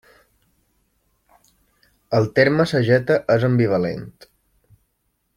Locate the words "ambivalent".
3.49-4.09